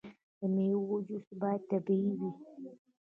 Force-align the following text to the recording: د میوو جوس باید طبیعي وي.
د 0.39 0.41
میوو 0.53 0.95
جوس 1.07 1.27
باید 1.41 1.61
طبیعي 1.71 2.11
وي. 2.19 2.31